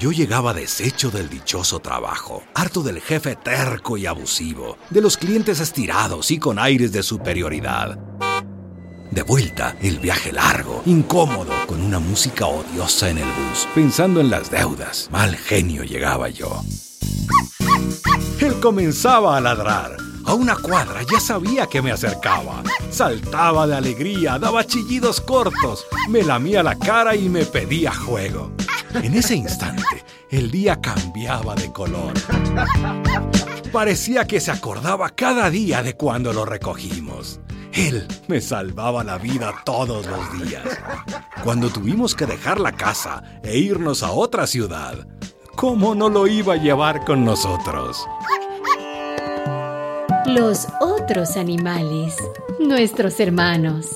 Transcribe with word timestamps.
Yo 0.00 0.10
llegaba 0.10 0.52
deshecho 0.52 1.10
del 1.10 1.28
dichoso 1.28 1.80
trabajo, 1.80 2.42
harto 2.54 2.82
del 2.82 3.00
jefe 3.00 3.36
terco 3.36 3.96
y 3.96 4.06
abusivo, 4.06 4.76
de 4.90 5.00
los 5.00 5.16
clientes 5.16 5.60
estirados 5.60 6.30
y 6.30 6.38
con 6.38 6.58
aires 6.58 6.92
de 6.92 7.02
superioridad. 7.02 7.96
De 9.10 9.22
vuelta, 9.22 9.76
el 9.80 10.00
viaje 10.00 10.32
largo, 10.32 10.82
incómodo, 10.86 11.52
con 11.66 11.80
una 11.80 12.00
música 12.00 12.46
odiosa 12.46 13.08
en 13.08 13.18
el 13.18 13.24
bus, 13.24 13.68
pensando 13.74 14.20
en 14.20 14.30
las 14.30 14.50
deudas. 14.50 15.08
Mal 15.12 15.36
genio 15.36 15.84
llegaba 15.84 16.28
yo. 16.28 16.62
Él 18.40 18.58
comenzaba 18.60 19.36
a 19.36 19.40
ladrar. 19.40 19.96
A 20.26 20.32
una 20.34 20.56
cuadra 20.56 21.02
ya 21.02 21.20
sabía 21.20 21.66
que 21.66 21.82
me 21.82 21.92
acercaba. 21.92 22.62
Saltaba 22.90 23.66
de 23.66 23.76
alegría, 23.76 24.38
daba 24.38 24.66
chillidos 24.66 25.20
cortos, 25.20 25.86
me 26.08 26.22
lamía 26.22 26.62
la 26.62 26.78
cara 26.78 27.14
y 27.14 27.28
me 27.28 27.44
pedía 27.44 27.94
juego. 27.94 28.50
En 28.94 29.14
ese 29.14 29.34
instante, 29.34 30.04
el 30.30 30.50
día 30.50 30.80
cambiaba 30.80 31.54
de 31.54 31.72
color. 31.72 32.14
Parecía 33.72 34.24
que 34.24 34.40
se 34.40 34.52
acordaba 34.52 35.10
cada 35.10 35.50
día 35.50 35.82
de 35.82 35.94
cuando 35.94 36.32
lo 36.32 36.44
recogimos. 36.44 37.40
Él 37.72 38.06
me 38.28 38.40
salvaba 38.40 39.02
la 39.02 39.18
vida 39.18 39.52
todos 39.64 40.06
los 40.06 40.32
días. 40.40 40.62
Cuando 41.42 41.70
tuvimos 41.70 42.14
que 42.14 42.26
dejar 42.26 42.60
la 42.60 42.72
casa 42.72 43.22
e 43.42 43.58
irnos 43.58 44.04
a 44.04 44.12
otra 44.12 44.46
ciudad, 44.46 45.06
¿cómo 45.56 45.94
no 45.94 46.08
lo 46.08 46.28
iba 46.28 46.54
a 46.54 46.62
llevar 46.62 47.04
con 47.04 47.24
nosotros? 47.24 48.06
Los 50.26 50.68
otros 50.80 51.36
animales, 51.36 52.16
nuestros 52.60 53.18
hermanos. 53.18 53.88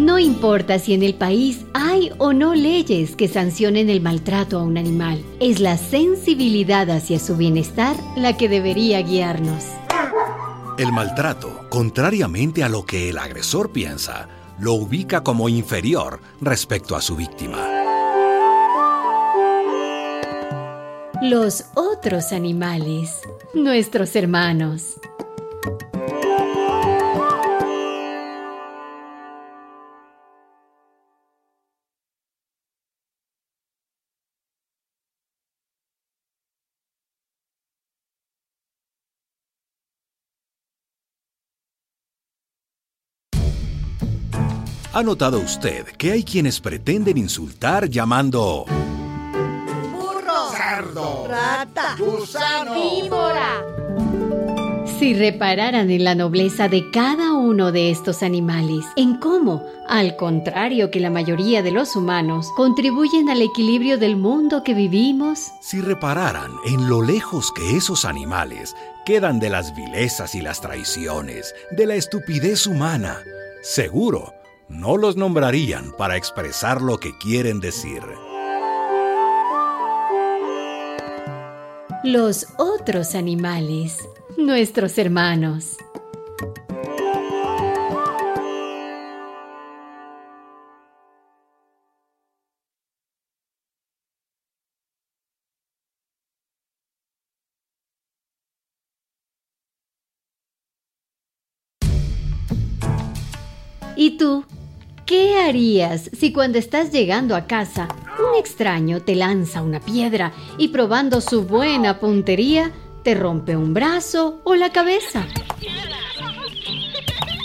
No 0.00 0.18
importa 0.18 0.78
si 0.78 0.94
en 0.94 1.02
el 1.02 1.14
país 1.14 1.66
hay 1.74 2.10
o 2.16 2.32
no 2.32 2.54
leyes 2.54 3.16
que 3.16 3.28
sancionen 3.28 3.90
el 3.90 4.00
maltrato 4.00 4.58
a 4.58 4.62
un 4.62 4.78
animal, 4.78 5.22
es 5.40 5.60
la 5.60 5.76
sensibilidad 5.76 6.88
hacia 6.88 7.18
su 7.18 7.36
bienestar 7.36 7.94
la 8.16 8.34
que 8.34 8.48
debería 8.48 9.02
guiarnos. 9.02 9.62
El 10.78 10.90
maltrato, 10.90 11.66
contrariamente 11.68 12.64
a 12.64 12.70
lo 12.70 12.86
que 12.86 13.10
el 13.10 13.18
agresor 13.18 13.72
piensa, 13.72 14.26
lo 14.58 14.72
ubica 14.72 15.22
como 15.22 15.50
inferior 15.50 16.20
respecto 16.40 16.96
a 16.96 17.02
su 17.02 17.16
víctima. 17.16 17.58
Los 21.20 21.66
otros 21.74 22.32
animales, 22.32 23.20
nuestros 23.52 24.16
hermanos. 24.16 24.94
¿Ha 44.92 45.04
notado 45.04 45.38
usted 45.38 45.86
que 45.96 46.10
hay 46.10 46.24
quienes 46.24 46.58
pretenden 46.58 47.16
insultar 47.16 47.88
llamando 47.88 48.64
burro, 49.92 50.50
cerdo, 50.50 51.28
rata, 51.28 51.94
gusano, 51.96 52.74
víbora? 52.74 53.64
Si 54.98 55.14
repararan 55.14 55.92
en 55.92 56.02
la 56.02 56.16
nobleza 56.16 56.66
de 56.66 56.90
cada 56.90 57.34
uno 57.34 57.70
de 57.70 57.92
estos 57.92 58.24
animales, 58.24 58.84
en 58.96 59.18
cómo, 59.18 59.64
al 59.88 60.16
contrario 60.16 60.90
que 60.90 60.98
la 60.98 61.10
mayoría 61.10 61.62
de 61.62 61.70
los 61.70 61.94
humanos, 61.94 62.48
contribuyen 62.56 63.30
al 63.30 63.42
equilibrio 63.42 63.96
del 63.96 64.16
mundo 64.16 64.64
que 64.64 64.74
vivimos, 64.74 65.52
si 65.62 65.80
repararan 65.80 66.50
en 66.66 66.88
lo 66.88 67.00
lejos 67.00 67.52
que 67.52 67.76
esos 67.76 68.04
animales 68.04 68.74
quedan 69.06 69.38
de 69.38 69.50
las 69.50 69.72
vilezas 69.72 70.34
y 70.34 70.40
las 70.40 70.60
traiciones, 70.60 71.54
de 71.70 71.86
la 71.86 71.94
estupidez 71.94 72.66
humana, 72.66 73.18
seguro 73.62 74.39
no 74.70 74.96
los 74.96 75.16
nombrarían 75.16 75.92
para 75.98 76.16
expresar 76.16 76.80
lo 76.80 76.98
que 76.98 77.16
quieren 77.18 77.60
decir. 77.60 78.02
Los 82.02 82.46
otros 82.56 83.14
animales, 83.14 84.08
nuestros 84.38 84.96
hermanos. 84.96 85.76
¿Y 103.96 104.16
tú? 104.16 104.46
¿Qué 105.10 105.36
harías 105.36 106.08
si 106.16 106.32
cuando 106.32 106.56
estás 106.56 106.92
llegando 106.92 107.34
a 107.34 107.48
casa 107.48 107.88
un 108.20 108.38
extraño 108.38 109.02
te 109.02 109.16
lanza 109.16 109.60
una 109.60 109.80
piedra 109.80 110.32
y 110.56 110.68
probando 110.68 111.20
su 111.20 111.42
buena 111.42 111.98
puntería 111.98 112.70
te 113.02 113.16
rompe 113.16 113.56
un 113.56 113.74
brazo 113.74 114.40
o 114.44 114.54
la 114.54 114.70
cabeza? 114.70 115.26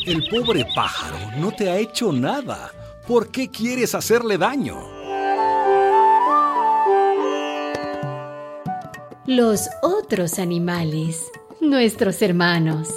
El 0.06 0.24
pobre 0.30 0.68
pájaro 0.76 1.18
no 1.40 1.52
te 1.54 1.72
ha 1.72 1.80
hecho 1.80 2.12
nada. 2.14 2.70
¿Por 3.08 3.32
qué 3.32 3.50
quieres 3.50 3.96
hacerle 3.96 4.38
daño? 4.38 4.78
Los 9.26 9.68
otros 9.82 10.38
animales, 10.38 11.32
nuestros 11.62 12.22
hermanos. 12.22 12.90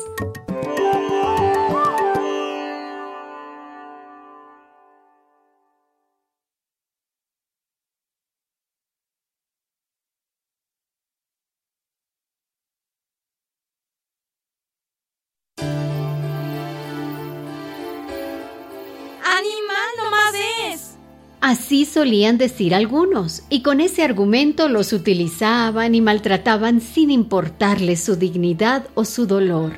Así 21.48 21.86
solían 21.86 22.36
decir 22.36 22.75
algunos, 22.75 23.42
y 23.48 23.62
con 23.62 23.81
ese 23.81 24.04
argumento 24.04 24.69
los 24.69 24.92
utilizaban 24.92 25.94
y 25.94 26.03
maltrataban 26.03 26.82
sin 26.82 27.10
importarles 27.10 28.04
su 28.04 28.16
dignidad 28.16 28.86
o 28.92 29.06
su 29.06 29.26
dolor. 29.26 29.72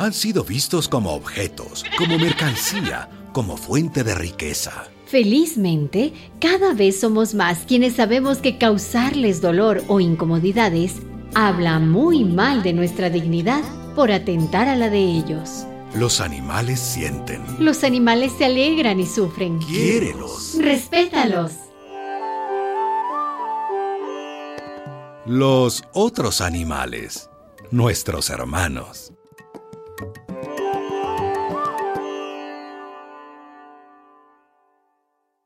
Han 0.00 0.12
sido 0.12 0.42
vistos 0.42 0.88
como 0.88 1.12
objetos, 1.12 1.84
como 1.96 2.18
mercancía, 2.18 3.08
como 3.30 3.56
fuente 3.56 4.02
de 4.02 4.16
riqueza. 4.16 4.88
Felizmente, 5.06 6.12
cada 6.40 6.74
vez 6.74 6.98
somos 6.98 7.32
más 7.34 7.58
quienes 7.60 7.94
sabemos 7.94 8.38
que 8.38 8.58
causarles 8.58 9.40
dolor 9.40 9.84
o 9.86 10.00
incomodidades 10.00 10.94
habla 11.32 11.78
muy 11.78 12.24
mal 12.24 12.64
de 12.64 12.72
nuestra 12.72 13.08
dignidad 13.08 13.62
por 13.94 14.10
atentar 14.10 14.66
a 14.66 14.74
la 14.74 14.90
de 14.90 14.98
ellos. 14.98 15.64
Los 15.96 16.20
animales 16.20 16.78
sienten. 16.78 17.42
Los 17.58 17.82
animales 17.82 18.30
se 18.36 18.44
alegran 18.44 19.00
y 19.00 19.06
sufren. 19.06 19.58
Quiérelos. 19.60 20.58
Respétalos. 20.60 21.52
Los 25.24 25.84
otros 25.94 26.42
animales, 26.42 27.30
nuestros 27.70 28.28
hermanos. 28.28 29.14